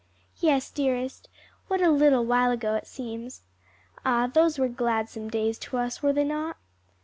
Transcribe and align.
"Yes, 0.39 0.71
dearest; 0.71 1.29
what 1.67 1.79
a 1.79 1.91
little 1.91 2.25
while 2.25 2.49
ago 2.49 2.73
it 2.73 2.87
seems! 2.87 3.43
Ah, 4.03 4.25
those 4.25 4.57
were 4.57 4.67
gladsome 4.67 5.29
days 5.29 5.59
to 5.59 5.77
us; 5.77 6.01
were 6.01 6.11
they 6.11 6.23
not?" 6.23 6.57